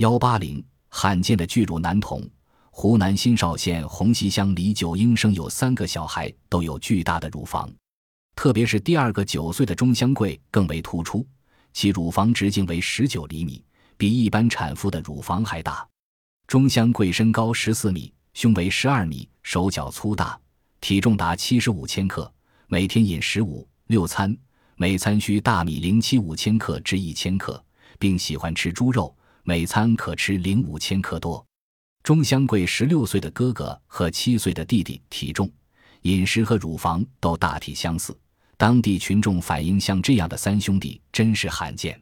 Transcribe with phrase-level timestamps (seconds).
[0.00, 2.26] 幺八零，罕见的巨乳男童。
[2.70, 7.70] 湖南新邵县红旗乡李九英生有三个小孩，都有巨大的乳房，
[8.34, 11.26] 特别是第二个九岁的钟香桂更为突出，
[11.74, 13.62] 其乳房直径为十九厘米，
[13.98, 15.86] 比一般产妇的乳房还大。
[16.46, 20.40] 钟香桂身高十四米，胸围十二米，手脚粗大，
[20.80, 22.32] 体重达七十五千克，
[22.68, 24.34] 每天饮食五六餐，
[24.76, 27.62] 每餐需大米零七五千克至一千克，
[27.98, 31.44] 并喜欢吃猪肉，每餐可吃零五千克多。
[32.02, 35.50] 钟香桂十六岁的哥哥和七岁的弟弟体重、
[36.02, 38.18] 饮食和乳房都大体相似。
[38.56, 42.00] 当地群众反映，像这样的三兄弟真是罕见。